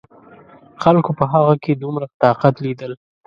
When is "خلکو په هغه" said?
0.83-1.53